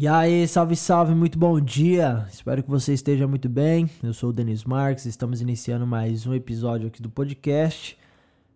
E 0.00 0.06
aí, 0.06 0.46
salve, 0.46 0.76
salve, 0.76 1.12
muito 1.12 1.36
bom 1.36 1.60
dia. 1.60 2.24
Espero 2.30 2.62
que 2.62 2.70
você 2.70 2.92
esteja 2.92 3.26
muito 3.26 3.48
bem. 3.48 3.90
Eu 4.00 4.14
sou 4.14 4.30
o 4.30 4.32
Denis 4.32 4.62
Marques, 4.62 5.06
estamos 5.06 5.40
iniciando 5.40 5.84
mais 5.84 6.24
um 6.24 6.32
episódio 6.32 6.86
aqui 6.86 7.02
do 7.02 7.10
podcast. 7.10 7.98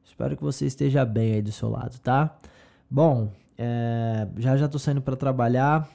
Espero 0.04 0.36
que 0.36 0.42
você 0.44 0.66
esteja 0.66 1.04
bem 1.04 1.32
aí 1.32 1.42
do 1.42 1.50
seu 1.50 1.68
lado, 1.68 1.98
tá? 1.98 2.38
Bom, 2.88 3.32
é, 3.58 4.28
já 4.38 4.56
já 4.56 4.68
tô 4.68 4.78
saindo 4.78 5.02
para 5.02 5.16
trabalhar. 5.16 5.90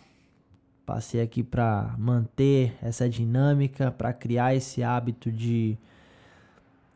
Passei 0.85 1.21
aqui 1.21 1.41
para 1.41 1.95
manter 1.97 2.75
essa 2.81 3.07
dinâmica, 3.07 3.89
para 3.89 4.11
criar 4.11 4.53
esse 4.53 4.83
hábito 4.83 5.31
de 5.31 5.77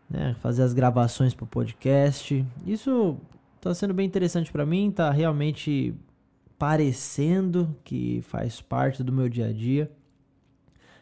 né, 0.09 0.36
fazer 0.41 0.63
as 0.63 0.73
gravações 0.73 1.33
para 1.33 1.45
o 1.45 1.47
podcast. 1.47 2.45
Isso 2.68 3.15
tá 3.61 3.73
sendo 3.73 3.93
bem 3.93 4.05
interessante 4.05 4.52
para 4.52 4.65
mim, 4.65 4.91
tá 4.91 5.09
realmente 5.09 5.95
parecendo 6.62 7.75
que 7.84 8.21
faz 8.21 8.62
parte 8.62 9.04
do 9.04 9.12
meu 9.12 9.27
dia 9.27 9.48
a 9.48 9.52
dia. 9.52 9.91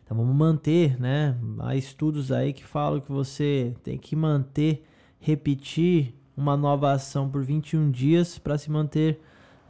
Então 0.06 0.16
vamos 0.16 0.34
manter, 0.34 0.98
né? 0.98 1.38
Há 1.60 1.76
estudos 1.76 2.32
aí 2.32 2.54
que 2.54 2.64
falam 2.64 3.02
que 3.02 3.12
você 3.12 3.76
tem 3.84 3.98
que 3.98 4.16
manter, 4.16 4.86
repetir 5.20 6.16
uma 6.38 6.56
nova 6.56 6.94
ação 6.94 7.30
por 7.30 7.44
21 7.44 7.92
dias 7.92 8.40
para 8.40 8.58
se 8.58 8.72
manter, 8.72 9.20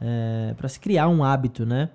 é, 0.00 0.54
para 0.56 0.68
se 0.68 0.78
criar 0.78 1.08
um 1.08 1.24
hábito, 1.24 1.66
né? 1.66 1.90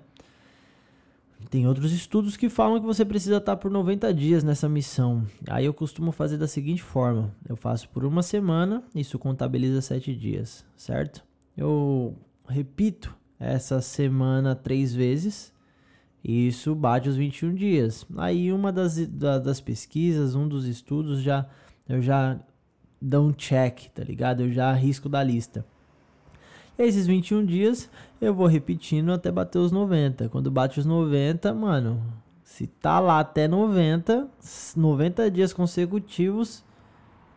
Tem 1.48 1.66
outros 1.66 1.90
estudos 1.90 2.36
que 2.36 2.50
falam 2.50 2.78
que 2.78 2.84
você 2.84 3.02
precisa 3.02 3.38
estar 3.38 3.56
por 3.56 3.70
90 3.70 4.12
dias 4.12 4.44
nessa 4.44 4.68
missão. 4.68 5.26
Aí 5.48 5.64
eu 5.64 5.72
costumo 5.72 6.12
fazer 6.12 6.36
da 6.36 6.46
seguinte 6.46 6.82
forma: 6.82 7.34
eu 7.48 7.56
faço 7.56 7.88
por 7.88 8.04
uma 8.04 8.22
semana, 8.22 8.82
isso 8.94 9.18
contabiliza 9.18 9.80
7 9.80 10.14
dias, 10.14 10.66
certo? 10.76 11.24
Eu 11.56 12.14
repito 12.46 13.16
essa 13.38 13.80
semana 13.80 14.54
três 14.54 14.94
vezes. 14.94 15.52
E 16.22 16.48
isso 16.48 16.74
bate 16.74 17.08
os 17.08 17.16
21 17.16 17.54
dias. 17.54 18.04
Aí 18.16 18.52
uma 18.52 18.72
das, 18.72 18.96
da, 19.06 19.38
das 19.38 19.60
pesquisas, 19.60 20.34
um 20.34 20.48
dos 20.48 20.66
estudos 20.66 21.20
já 21.20 21.46
eu 21.88 22.02
já 22.02 22.38
dou 23.00 23.28
um 23.28 23.32
check, 23.32 23.88
tá 23.94 24.02
ligado? 24.02 24.42
Eu 24.42 24.52
já 24.52 24.70
arrisco 24.70 25.08
da 25.08 25.22
lista. 25.22 25.64
E 26.78 26.82
esses 26.82 27.06
21 27.06 27.44
dias 27.44 27.88
eu 28.20 28.34
vou 28.34 28.46
repetindo 28.46 29.12
até 29.12 29.30
bater 29.30 29.58
os 29.58 29.70
90. 29.70 30.28
Quando 30.28 30.50
bate 30.50 30.80
os 30.80 30.86
90, 30.86 31.54
mano, 31.54 32.02
se 32.42 32.66
tá 32.66 32.98
lá 32.98 33.20
até 33.20 33.46
90, 33.46 34.28
90 34.76 35.30
dias 35.30 35.52
consecutivos, 35.52 36.64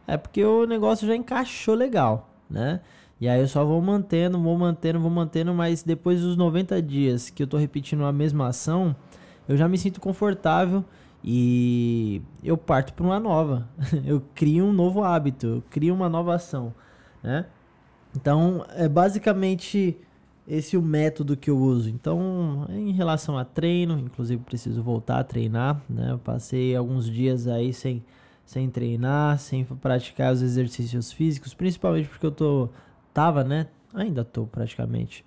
é 0.08 0.18
porque 0.18 0.44
o 0.44 0.66
negócio 0.66 1.08
já 1.08 1.16
encaixou 1.16 1.76
legal, 1.76 2.30
né? 2.50 2.82
E 3.20 3.28
aí 3.28 3.42
eu 3.42 3.48
só 3.48 3.66
vou 3.66 3.82
mantendo, 3.82 4.40
vou 4.40 4.58
mantendo, 4.58 5.00
vou 5.00 5.12
mantendo, 5.12 5.54
mas 5.54 5.84
depois 5.84 6.22
dos 6.22 6.38
90 6.38 6.82
dias 6.82 7.30
que 7.30 7.44
eu 7.44 7.48
tô 7.48 7.58
repetindo 7.58 8.06
a 8.06 8.14
mesma 8.14 8.48
ação, 8.48 8.96
eu 9.48 9.58
já 9.58 9.68
me 9.68 9.78
sinto 9.78 10.00
confortável 10.00 10.86
e 11.24 12.22
eu 12.44 12.58
parto 12.58 12.94
para 12.94 13.06
uma 13.06 13.20
nova. 13.20 13.68
eu 14.06 14.22
crio 14.34 14.66
um 14.66 14.74
novo 14.74 15.04
hábito, 15.04 15.48
eu 15.48 15.64
crio 15.70 15.94
uma 15.94 16.08
nova 16.08 16.36
ação, 16.36 16.74
né? 17.22 17.46
Então, 18.16 18.66
é 18.70 18.88
basicamente 18.88 19.98
esse 20.48 20.76
o 20.78 20.82
método 20.82 21.38
que 21.38 21.50
eu 21.50 21.58
uso. 21.58 21.90
Então, 21.90 22.66
em 22.70 22.92
relação 22.92 23.38
a 23.38 23.46
treino, 23.46 24.00
inclusive 24.00 24.42
preciso 24.44 24.82
voltar 24.82 25.20
a 25.20 25.24
treinar, 25.24 25.82
né? 25.90 26.12
Eu 26.12 26.20
passei 26.20 26.76
alguns 26.76 27.10
dias 27.10 27.48
aí 27.48 27.74
sem 27.74 28.04
sem 28.46 28.68
treinar, 28.68 29.38
sem 29.38 29.64
praticar 29.64 30.34
os 30.34 30.42
exercícios 30.42 31.12
físicos, 31.12 31.54
principalmente 31.54 32.10
porque 32.10 32.26
eu 32.26 32.32
tô 32.32 32.70
tava, 33.20 33.44
né? 33.44 33.68
Ainda 33.94 34.24
tô 34.24 34.48
praticamente, 34.48 35.26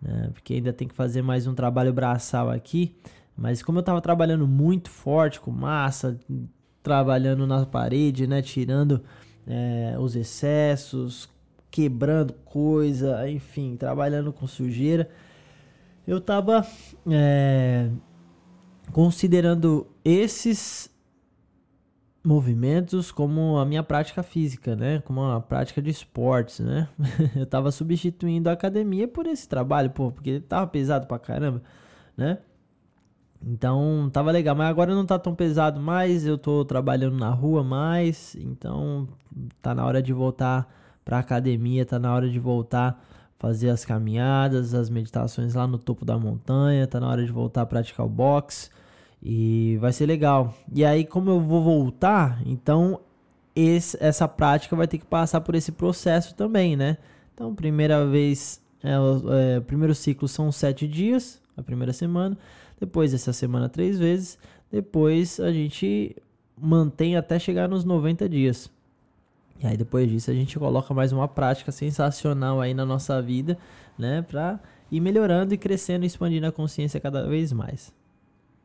né? 0.00 0.30
Porque 0.32 0.54
ainda 0.54 0.72
tem 0.72 0.88
que 0.88 0.94
fazer 0.94 1.20
mais 1.20 1.46
um 1.46 1.54
trabalho 1.54 1.92
braçal 1.92 2.48
aqui. 2.48 2.96
Mas 3.36 3.62
como 3.62 3.80
eu 3.80 3.82
tava 3.82 4.00
trabalhando 4.00 4.48
muito 4.48 4.88
forte 4.88 5.38
com 5.38 5.50
massa, 5.50 6.18
trabalhando 6.82 7.46
na 7.46 7.66
parede, 7.66 8.26
né? 8.26 8.40
Tirando 8.40 9.02
é, 9.46 9.94
os 9.98 10.16
excessos, 10.16 11.28
quebrando 11.70 12.32
coisa, 12.46 13.28
enfim, 13.28 13.76
trabalhando 13.76 14.32
com 14.32 14.46
sujeira. 14.46 15.10
Eu 16.06 16.22
tava 16.22 16.66
é, 17.10 17.90
considerando 18.90 19.86
esses 20.02 20.90
movimentos 22.24 23.12
como 23.12 23.58
a 23.58 23.66
minha 23.66 23.82
prática 23.82 24.22
física, 24.22 24.74
né? 24.74 25.00
Como 25.04 25.20
uma 25.20 25.40
prática 25.40 25.82
de 25.82 25.90
esportes, 25.90 26.60
né? 26.60 26.88
eu 27.36 27.44
tava 27.44 27.70
substituindo 27.70 28.48
a 28.48 28.52
academia 28.52 29.06
por 29.06 29.26
esse 29.26 29.46
trabalho, 29.46 29.90
pô, 29.90 30.10
porque 30.10 30.40
tava 30.40 30.66
pesado 30.66 31.06
pra 31.06 31.18
caramba, 31.18 31.62
né? 32.16 32.38
Então 33.46 34.08
tava 34.10 34.30
legal, 34.30 34.56
mas 34.56 34.68
agora 34.70 34.94
não 34.94 35.04
tá 35.04 35.18
tão 35.18 35.34
pesado 35.34 35.78
mais, 35.78 36.24
eu 36.26 36.38
tô 36.38 36.64
trabalhando 36.64 37.18
na 37.18 37.28
rua 37.28 37.62
mais, 37.62 38.34
então 38.36 39.06
tá 39.60 39.74
na 39.74 39.84
hora 39.84 40.02
de 40.02 40.14
voltar 40.14 40.66
pra 41.04 41.18
academia, 41.18 41.84
tá 41.84 41.98
na 41.98 42.14
hora 42.14 42.30
de 42.30 42.38
voltar 42.38 43.04
fazer 43.38 43.68
as 43.68 43.84
caminhadas, 43.84 44.72
as 44.72 44.88
meditações 44.88 45.52
lá 45.52 45.66
no 45.66 45.76
topo 45.76 46.06
da 46.06 46.18
montanha, 46.18 46.86
tá 46.86 46.98
na 46.98 47.08
hora 47.08 47.22
de 47.22 47.30
voltar 47.30 47.62
a 47.62 47.66
praticar 47.66 48.06
o 48.06 48.08
boxe 48.08 48.70
e 49.24 49.78
vai 49.80 49.92
ser 49.92 50.06
legal. 50.06 50.54
E 50.72 50.84
aí, 50.84 51.04
como 51.04 51.30
eu 51.30 51.40
vou 51.40 51.62
voltar, 51.62 52.42
então 52.44 53.00
esse, 53.56 53.96
essa 54.00 54.28
prática 54.28 54.76
vai 54.76 54.86
ter 54.86 54.98
que 54.98 55.06
passar 55.06 55.40
por 55.40 55.54
esse 55.54 55.72
processo 55.72 56.34
também, 56.34 56.76
né? 56.76 56.98
Então, 57.32 57.54
primeira 57.54 58.06
vez, 58.06 58.60
é, 58.82 59.56
é, 59.56 59.60
primeiro 59.60 59.94
ciclo 59.94 60.28
são 60.28 60.52
sete 60.52 60.86
dias, 60.86 61.40
a 61.56 61.62
primeira 61.62 61.92
semana. 61.92 62.36
Depois, 62.78 63.14
essa 63.14 63.32
semana, 63.32 63.68
três 63.68 63.98
vezes. 63.98 64.38
Depois, 64.70 65.40
a 65.40 65.52
gente 65.52 66.14
mantém 66.60 67.16
até 67.16 67.38
chegar 67.38 67.68
nos 67.68 67.84
90 67.84 68.28
dias. 68.28 68.70
E 69.62 69.66
aí, 69.66 69.76
depois 69.76 70.08
disso, 70.10 70.30
a 70.30 70.34
gente 70.34 70.58
coloca 70.58 70.92
mais 70.92 71.12
uma 71.12 71.26
prática 71.26 71.72
sensacional 71.72 72.60
aí 72.60 72.74
na 72.74 72.84
nossa 72.84 73.22
vida, 73.22 73.56
né? 73.98 74.20
Pra 74.22 74.60
ir 74.90 75.00
melhorando 75.00 75.54
e 75.54 75.58
crescendo 75.58 76.04
e 76.04 76.06
expandindo 76.06 76.46
a 76.46 76.52
consciência 76.52 77.00
cada 77.00 77.26
vez 77.26 77.52
mais. 77.52 77.92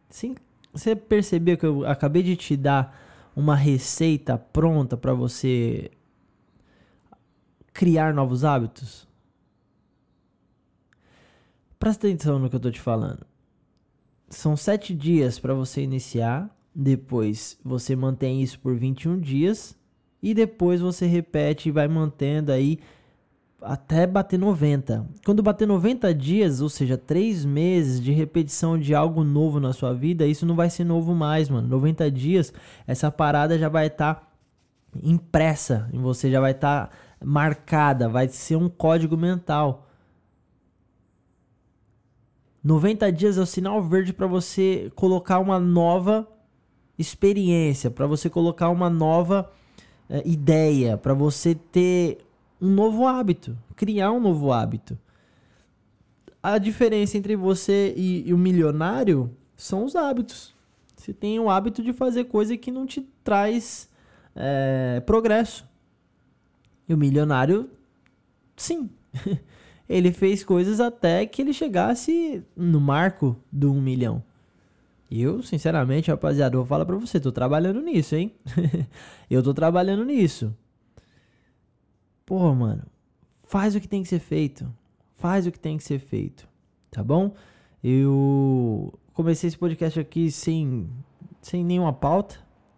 Sim, 0.10 0.36
você 0.72 0.96
percebeu 0.96 1.58
que 1.58 1.66
eu 1.66 1.86
acabei 1.86 2.24
de 2.24 2.36
te 2.36 2.56
dar 2.56 3.32
uma 3.36 3.56
receita 3.56 4.38
pronta 4.38 4.96
para 4.96 5.14
você 5.14 5.92
criar 7.74 8.14
novos 8.14 8.44
hábitos? 8.44 9.08
Presta 11.80 12.08
atenção 12.08 12.40
no 12.40 12.50
que 12.50 12.56
eu 12.56 12.60
tô 12.60 12.70
te 12.70 12.82
falando. 12.82 13.26
São 14.30 14.56
sete 14.56 14.94
dias 14.94 15.40
para 15.40 15.54
você 15.54 15.82
iniciar, 15.82 16.54
depois 16.76 17.58
você 17.64 17.96
mantém 17.96 18.42
isso 18.44 18.60
por 18.60 18.76
21 18.76 19.20
dias 19.20 19.76
e 20.22 20.34
depois 20.34 20.82
você 20.82 21.08
repete 21.08 21.70
e 21.70 21.72
vai 21.72 21.88
mantendo 21.88 22.52
aí 22.52 22.80
até 23.62 24.08
bater 24.08 24.38
90. 24.38 25.06
Quando 25.26 25.44
bater 25.44 25.68
90 25.68 26.14
dias, 26.14 26.62
ou 26.62 26.70
seja, 26.70 26.98
3 26.98 27.46
meses 27.46 28.02
de 28.02 28.12
repetição 28.12 28.78
de 28.78 28.96
algo 28.96 29.24
novo 29.24 29.60
na 29.60 29.74
sua 29.74 29.94
vida, 29.94 30.26
isso 30.26 30.46
não 30.46 30.56
vai 30.56 30.70
ser 30.70 30.84
novo 30.84 31.14
mais, 31.14 31.50
mano. 31.50 31.68
90 31.68 32.10
dias, 32.12 32.54
essa 32.88 33.12
parada 33.12 33.58
já 33.58 33.70
vai 33.70 33.88
estar 33.88 34.16
tá 34.16 34.28
impressa 35.04 35.90
em 35.94 36.00
você, 36.00 36.32
já 36.32 36.40
vai 36.40 36.52
estar 36.52 36.88
tá 36.88 36.96
marcada, 37.24 38.08
vai 38.10 38.28
ser 38.28 38.56
um 38.56 38.70
código 38.70 39.18
mental. 39.18 39.88
90 42.64 43.12
dias 43.12 43.38
é 43.38 43.42
o 43.42 43.46
sinal 43.46 43.82
verde 43.82 44.14
para 44.14 44.28
você 44.28 44.92
colocar 44.96 45.40
uma 45.40 45.60
nova 45.60 46.28
experiência, 46.98 47.90
para 47.90 48.06
você 48.06 48.30
colocar 48.30 48.70
uma 48.70 48.90
nova 48.90 49.50
é, 50.10 50.22
ideia, 50.26 50.98
para 50.98 51.14
você 51.14 51.56
ter 51.56 52.18
um 52.62 52.70
novo 52.70 53.08
hábito, 53.08 53.58
criar 53.76 54.12
um 54.12 54.20
novo 54.20 54.52
hábito. 54.52 54.98
A 56.42 56.58
diferença 56.58 57.18
entre 57.18 57.36
você 57.36 57.94
e, 57.96 58.28
e 58.28 58.34
o 58.34 58.38
milionário 58.38 59.36
são 59.56 59.84
os 59.84 59.96
hábitos. 59.96 60.54
Você 60.96 61.14
tem 61.14 61.40
o 61.40 61.50
hábito 61.50 61.84
de 61.84 61.94
fazer 61.94 62.26
coisa 62.26 62.56
que 62.58 62.72
não 62.72 62.86
te 62.86 63.08
traz 63.24 63.90
é, 64.36 65.02
progresso. 65.06 65.68
E 66.88 66.94
o 66.94 66.98
milionário, 66.98 67.70
sim. 68.56 68.90
ele 69.88 70.12
fez 70.12 70.44
coisas 70.44 70.80
até 70.80 71.26
que 71.26 71.42
ele 71.42 71.54
chegasse 71.54 72.44
no 72.56 72.80
marco 72.80 73.36
do 73.52 73.72
um 73.72 73.82
milhão. 73.82 74.24
Eu, 75.12 75.42
sinceramente, 75.42 76.12
rapaziada, 76.12 76.56
vou 76.56 76.66
falar 76.66 76.86
pra 76.86 76.96
você, 76.96 77.20
tô 77.20 77.32
trabalhando 77.32 77.82
nisso, 77.82 78.16
hein? 78.16 78.32
eu 79.30 79.42
tô 79.42 79.54
trabalhando 79.54 80.06
nisso. 80.06 80.56
Pô, 82.30 82.54
mano, 82.54 82.84
faz 83.42 83.74
o 83.74 83.82
que 83.82 83.88
tem 83.88 84.04
que 84.04 84.08
ser 84.08 84.20
feito. 84.20 84.72
Faz 85.16 85.48
o 85.48 85.52
que 85.52 85.60
tem 85.60 85.78
que 85.78 85.84
ser 85.84 85.98
feito. 85.98 86.48
Tá 86.92 87.04
bom? 87.04 87.34
Eu 87.84 88.94
comecei 89.16 89.48
esse 89.48 89.58
podcast 89.58 90.00
aqui 90.00 90.30
sem, 90.30 90.88
sem 91.42 91.66
nenhuma 91.66 91.92
pauta. 91.92 92.36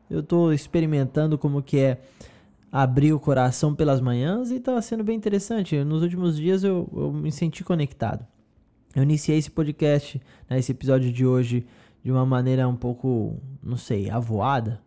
Eu 0.10 0.24
tô 0.24 0.54
experimentando 0.54 1.38
como 1.38 1.62
que 1.62 1.78
é 1.80 2.02
abrir 2.72 3.12
o 3.12 3.20
coração 3.20 3.76
pelas 3.76 4.00
manhãs 4.00 4.52
e 4.52 4.60
tá 4.62 4.82
sendo 4.82 5.04
bem 5.04 5.18
interessante. 5.18 5.84
Nos 5.84 6.02
últimos 6.02 6.38
dias 6.38 6.64
eu, 6.64 6.90
eu 6.96 7.12
me 7.12 7.30
senti 7.30 7.62
conectado. 7.62 8.26
Eu 8.96 9.04
iniciei 9.04 9.38
esse 9.38 9.52
podcast, 9.52 10.22
né, 10.50 10.60
esse 10.60 10.72
episódio 10.72 11.12
de 11.12 11.26
hoje, 11.26 11.68
de 12.02 12.10
uma 12.10 12.26
maneira 12.26 12.70
um 12.70 12.76
pouco, 12.78 13.36
não 13.62 13.76
sei, 13.76 14.10
avoada. 14.10 14.82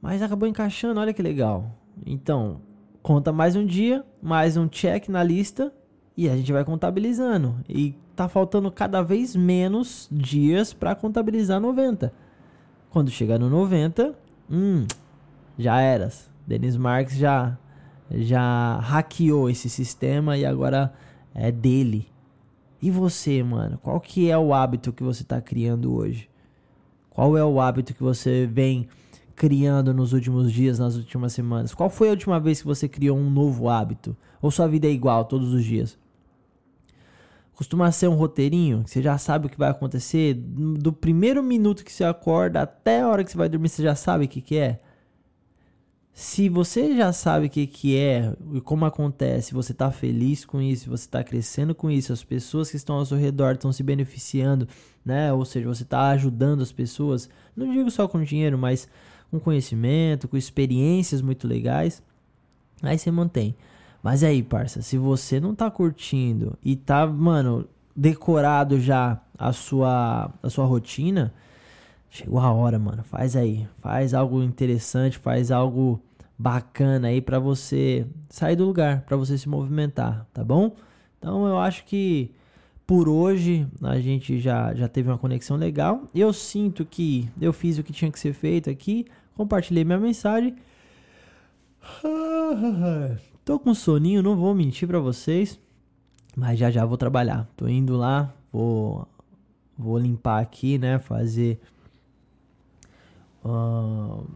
Mas 0.00 0.22
acabou 0.22 0.48
encaixando, 0.48 0.98
olha 0.98 1.12
que 1.12 1.22
legal. 1.22 1.78
Então, 2.06 2.62
conta 3.06 3.32
mais 3.32 3.54
um 3.54 3.64
dia, 3.64 4.04
mais 4.20 4.56
um 4.56 4.66
check 4.66 5.08
na 5.08 5.22
lista 5.22 5.72
e 6.16 6.28
a 6.28 6.36
gente 6.36 6.52
vai 6.52 6.64
contabilizando. 6.64 7.54
E 7.68 7.94
tá 8.16 8.28
faltando 8.28 8.68
cada 8.68 9.00
vez 9.00 9.36
menos 9.36 10.08
dias 10.10 10.74
para 10.74 10.92
contabilizar 10.92 11.60
90. 11.60 12.12
Quando 12.90 13.08
chegar 13.08 13.38
no 13.38 13.48
90, 13.48 14.12
hum, 14.50 14.88
já 15.56 15.80
eras. 15.80 16.28
Denis 16.44 16.76
Marques 16.76 17.16
já 17.16 17.56
já 18.10 18.80
hackeou 18.80 19.48
esse 19.48 19.70
sistema 19.70 20.36
e 20.36 20.44
agora 20.44 20.92
é 21.32 21.52
dele. 21.52 22.08
E 22.82 22.90
você, 22.90 23.40
mano? 23.40 23.78
Qual 23.78 24.00
que 24.00 24.28
é 24.28 24.36
o 24.36 24.52
hábito 24.52 24.92
que 24.92 25.04
você 25.04 25.22
está 25.22 25.40
criando 25.40 25.94
hoje? 25.94 26.28
Qual 27.08 27.38
é 27.38 27.44
o 27.44 27.60
hábito 27.60 27.94
que 27.94 28.02
você 28.02 28.48
vem 28.52 28.88
criando 29.36 29.92
nos 29.92 30.14
últimos 30.14 30.50
dias, 30.50 30.78
nas 30.78 30.96
últimas 30.96 31.32
semanas? 31.34 31.74
Qual 31.74 31.90
foi 31.90 32.08
a 32.08 32.12
última 32.12 32.40
vez 32.40 32.60
que 32.60 32.66
você 32.66 32.88
criou 32.88 33.16
um 33.16 33.30
novo 33.30 33.68
hábito? 33.68 34.16
Ou 34.40 34.50
sua 34.50 34.66
vida 34.66 34.86
é 34.86 34.90
igual 34.90 35.26
todos 35.26 35.52
os 35.52 35.62
dias? 35.62 35.98
Costuma 37.54 37.92
ser 37.92 38.08
um 38.08 38.14
roteirinho, 38.14 38.82
que 38.84 38.90
você 38.90 39.02
já 39.02 39.16
sabe 39.16 39.46
o 39.46 39.50
que 39.50 39.58
vai 39.58 39.70
acontecer, 39.70 40.34
do 40.34 40.92
primeiro 40.92 41.42
minuto 41.42 41.84
que 41.84 41.92
você 41.92 42.04
acorda 42.04 42.62
até 42.62 43.02
a 43.02 43.08
hora 43.08 43.24
que 43.24 43.30
você 43.30 43.36
vai 43.36 43.48
dormir, 43.48 43.68
você 43.68 43.82
já 43.82 43.94
sabe 43.94 44.24
o 44.24 44.28
que, 44.28 44.40
que 44.40 44.56
é? 44.56 44.80
Se 46.12 46.48
você 46.48 46.96
já 46.96 47.12
sabe 47.12 47.46
o 47.46 47.50
que, 47.50 47.66
que 47.66 47.94
é 47.94 48.34
e 48.54 48.60
como 48.60 48.86
acontece, 48.86 49.52
você 49.52 49.72
está 49.72 49.90
feliz 49.90 50.46
com 50.46 50.62
isso, 50.62 50.88
você 50.88 51.04
está 51.04 51.22
crescendo 51.22 51.74
com 51.74 51.90
isso, 51.90 52.10
as 52.10 52.24
pessoas 52.24 52.70
que 52.70 52.76
estão 52.76 52.96
ao 52.96 53.04
seu 53.04 53.18
redor 53.18 53.52
estão 53.52 53.70
se 53.70 53.82
beneficiando, 53.82 54.66
né? 55.04 55.30
Ou 55.30 55.44
seja, 55.44 55.68
você 55.68 55.82
está 55.82 56.08
ajudando 56.08 56.62
as 56.62 56.72
pessoas, 56.72 57.28
não 57.54 57.70
digo 57.70 57.90
só 57.90 58.08
com 58.08 58.22
dinheiro, 58.22 58.56
mas 58.56 58.88
com 59.30 59.40
conhecimento, 59.40 60.28
com 60.28 60.36
experiências 60.36 61.20
muito 61.20 61.46
legais, 61.46 62.02
aí 62.82 62.98
você 62.98 63.10
mantém. 63.10 63.54
Mas 64.02 64.22
aí, 64.22 64.42
parça, 64.42 64.82
se 64.82 64.96
você 64.96 65.40
não 65.40 65.54
tá 65.54 65.70
curtindo 65.70 66.56
e 66.62 66.76
tá, 66.76 67.06
mano, 67.06 67.66
decorado 67.94 68.78
já 68.80 69.20
a 69.38 69.52
sua, 69.52 70.30
a 70.42 70.50
sua 70.50 70.64
rotina, 70.64 71.34
chegou 72.08 72.38
a 72.38 72.52
hora, 72.52 72.78
mano. 72.78 73.02
Faz 73.02 73.34
aí, 73.34 73.66
faz 73.80 74.14
algo 74.14 74.42
interessante, 74.42 75.18
faz 75.18 75.50
algo 75.50 76.00
bacana 76.38 77.08
aí 77.08 77.20
para 77.20 77.38
você 77.38 78.06
sair 78.28 78.56
do 78.56 78.64
lugar, 78.64 79.02
para 79.02 79.16
você 79.16 79.36
se 79.38 79.48
movimentar, 79.48 80.26
tá 80.32 80.44
bom? 80.44 80.76
Então 81.18 81.46
eu 81.46 81.58
acho 81.58 81.84
que 81.84 82.30
por 82.86 83.08
hoje 83.08 83.66
a 83.82 83.98
gente 83.98 84.38
já, 84.38 84.72
já 84.74 84.88
teve 84.88 85.08
uma 85.10 85.18
conexão 85.18 85.56
legal. 85.56 86.04
Eu 86.14 86.32
sinto 86.32 86.84
que 86.84 87.28
eu 87.40 87.52
fiz 87.52 87.78
o 87.78 87.82
que 87.82 87.92
tinha 87.92 88.10
que 88.12 88.18
ser 88.18 88.32
feito 88.32 88.70
aqui, 88.70 89.06
compartilhei 89.34 89.84
minha 89.84 89.98
mensagem. 89.98 90.54
Tô 93.44 93.58
com 93.58 93.74
soninho, 93.74 94.22
não 94.22 94.36
vou 94.36 94.54
mentir 94.54 94.86
para 94.88 94.98
vocês, 94.98 95.58
mas 96.36 96.58
já 96.58 96.70
já 96.70 96.84
vou 96.84 96.96
trabalhar. 96.96 97.48
Tô 97.56 97.66
indo 97.68 97.96
lá, 97.96 98.32
vou 98.52 99.06
vou 99.78 99.98
limpar 99.98 100.40
aqui, 100.40 100.78
né, 100.78 100.98
fazer 100.98 101.60
uh, 103.44 104.26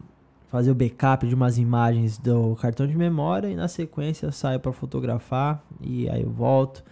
fazer 0.49 0.69
o 0.71 0.75
backup 0.75 1.25
de 1.25 1.33
umas 1.33 1.57
imagens 1.57 2.17
do 2.17 2.55
cartão 2.57 2.85
de 2.85 2.95
memória 2.95 3.47
e 3.47 3.55
na 3.55 3.67
sequência 3.67 4.31
saio 4.31 4.59
para 4.59 4.71
fotografar 4.71 5.63
e 5.79 6.09
aí 6.09 6.21
eu 6.21 6.29
volto. 6.29 6.83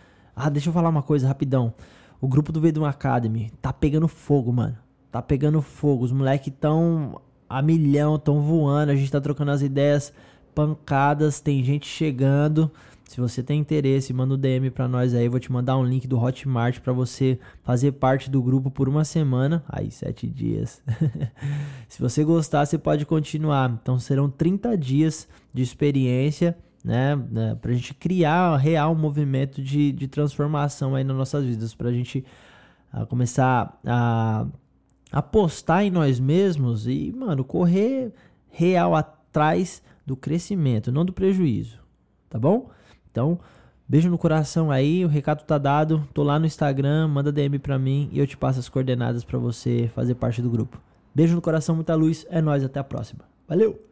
Ah, 0.41 0.49
deixa 0.49 0.69
eu 0.69 0.73
falar 0.73 0.87
uma 0.87 1.03
coisa 1.03 1.27
rapidão. 1.27 1.73
O 2.21 2.25
grupo 2.25 2.53
do 2.53 2.61
Vedum 2.61 2.85
Academy 2.85 3.51
tá 3.61 3.73
pegando 3.73 4.07
fogo, 4.07 4.53
mano. 4.53 4.77
Tá 5.11 5.21
pegando 5.21 5.61
fogo. 5.61 6.05
Os 6.05 6.13
moleques 6.13 6.53
tão 6.57 7.19
a 7.49 7.61
milhão, 7.61 8.17
tão 8.17 8.39
voando. 8.39 8.93
A 8.93 8.95
gente 8.95 9.11
tá 9.11 9.19
trocando 9.19 9.51
as 9.51 9.61
ideias 9.61 10.13
pancadas. 10.55 11.41
Tem 11.41 11.61
gente 11.61 11.85
chegando. 11.85 12.71
Se 13.03 13.19
você 13.19 13.43
tem 13.43 13.59
interesse, 13.59 14.13
manda 14.13 14.35
um 14.35 14.37
DM 14.37 14.71
para 14.71 14.87
nós 14.87 15.13
aí. 15.13 15.27
Vou 15.27 15.41
te 15.41 15.51
mandar 15.51 15.75
um 15.77 15.83
link 15.83 16.07
do 16.07 16.17
Hotmart 16.17 16.79
para 16.79 16.93
você 16.93 17.37
fazer 17.61 17.91
parte 17.91 18.29
do 18.29 18.41
grupo 18.41 18.71
por 18.71 18.87
uma 18.87 19.03
semana. 19.03 19.61
Aí, 19.67 19.91
sete 19.91 20.25
dias. 20.25 20.81
Se 21.89 21.99
você 21.99 22.23
gostar, 22.23 22.65
você 22.65 22.77
pode 22.77 23.05
continuar. 23.05 23.77
Então 23.81 23.99
serão 23.99 24.29
30 24.29 24.77
dias 24.77 25.27
de 25.53 25.61
experiência, 25.61 26.57
né? 26.83 27.15
né 27.15 27.55
pra 27.55 27.71
gente 27.73 27.93
criar 27.93 28.57
real 28.57 28.95
movimento 28.95 29.61
de, 29.61 29.91
de 29.91 30.07
transformação 30.07 30.95
aí 30.95 31.03
nas 31.03 31.15
nossas 31.15 31.45
vidas. 31.45 31.73
Pra 31.73 31.91
gente 31.91 32.25
uh, 32.93 33.05
começar 33.05 33.79
a 33.85 34.45
apostar 35.11 35.83
em 35.83 35.89
nós 35.89 36.19
mesmos 36.19 36.87
e, 36.87 37.11
mano, 37.15 37.43
correr 37.43 38.13
real 38.49 38.95
atrás 38.95 39.81
do 40.05 40.15
crescimento, 40.15 40.91
não 40.91 41.05
do 41.05 41.13
prejuízo. 41.13 41.79
Tá 42.29 42.37
bom? 42.37 42.69
Então, 43.11 43.39
beijo 43.87 44.09
no 44.09 44.17
coração 44.17 44.71
aí, 44.71 45.03
o 45.03 45.07
recado 45.07 45.43
tá 45.43 45.57
dado. 45.57 46.07
Tô 46.13 46.23
lá 46.23 46.39
no 46.39 46.45
Instagram, 46.45 47.07
manda 47.07 47.31
DM 47.31 47.57
pra 47.59 47.79
mim 47.79 48.09
e 48.11 48.19
eu 48.19 48.27
te 48.27 48.37
passo 48.37 48.59
as 48.59 48.69
coordenadas 48.69 49.23
para 49.23 49.39
você 49.39 49.89
fazer 49.95 50.15
parte 50.15 50.41
do 50.41 50.49
grupo. 50.49 50.79
Beijo 51.13 51.35
no 51.35 51.41
coração, 51.41 51.75
muita 51.75 51.95
luz. 51.95 52.25
É 52.29 52.41
nós, 52.41 52.63
até 52.63 52.79
a 52.79 52.83
próxima. 52.83 53.21
Valeu. 53.47 53.88